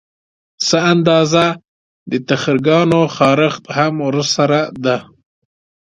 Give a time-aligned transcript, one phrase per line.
[0.67, 1.45] څه اندازه
[2.11, 4.97] د تخرګو خارښت هم ورسره ده